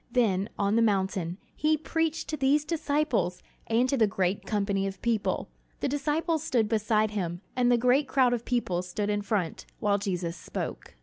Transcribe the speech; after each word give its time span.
Then, 0.11 0.49
on 0.57 0.75
the 0.75 0.81
mountain, 0.81 1.37
he 1.55 1.77
preached 1.77 2.27
to 2.29 2.35
these 2.35 2.65
disciples 2.65 3.43
and 3.67 3.87
to 3.87 3.97
the 3.97 4.07
great 4.07 4.47
company 4.47 4.87
of 4.87 4.99
people. 5.03 5.51
The 5.79 5.87
disciples 5.87 6.43
stood 6.43 6.67
beside 6.67 7.11
him, 7.11 7.41
and 7.55 7.71
the 7.71 7.77
great 7.77 8.07
crowd 8.07 8.33
of 8.33 8.43
people 8.43 8.81
stood 8.81 9.11
in 9.11 9.21
front, 9.21 9.67
while 9.77 9.99
Jesus 9.99 10.35
spoke. 10.35 10.95